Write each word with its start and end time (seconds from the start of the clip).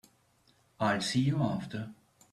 I'll 0.79 0.99
see 0.99 1.19
you 1.19 1.43
after. 1.43 1.93